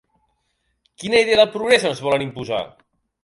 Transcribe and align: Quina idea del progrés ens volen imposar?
Quina 1.03 1.19
idea 1.25 1.37
del 1.41 1.51
progrés 1.57 1.87
ens 1.91 2.03
volen 2.09 2.23
imposar? 2.27 2.65